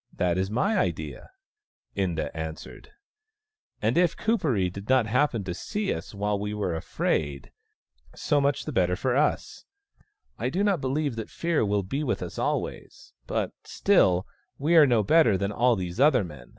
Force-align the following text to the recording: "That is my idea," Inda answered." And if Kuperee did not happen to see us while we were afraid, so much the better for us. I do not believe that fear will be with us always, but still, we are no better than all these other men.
"That 0.22 0.38
is 0.38 0.50
my 0.50 0.76
idea," 0.76 1.30
Inda 1.96 2.32
answered." 2.34 2.90
And 3.80 3.96
if 3.96 4.16
Kuperee 4.16 4.70
did 4.72 4.88
not 4.88 5.06
happen 5.06 5.44
to 5.44 5.54
see 5.54 5.94
us 5.94 6.12
while 6.12 6.36
we 6.36 6.52
were 6.52 6.74
afraid, 6.74 7.52
so 8.12 8.40
much 8.40 8.64
the 8.64 8.72
better 8.72 8.96
for 8.96 9.16
us. 9.16 9.66
I 10.36 10.48
do 10.50 10.64
not 10.64 10.80
believe 10.80 11.14
that 11.14 11.30
fear 11.30 11.64
will 11.64 11.84
be 11.84 12.02
with 12.02 12.22
us 12.24 12.40
always, 12.40 13.12
but 13.28 13.52
still, 13.62 14.26
we 14.58 14.74
are 14.74 14.84
no 14.84 15.04
better 15.04 15.38
than 15.38 15.52
all 15.52 15.76
these 15.76 16.00
other 16.00 16.24
men. 16.24 16.56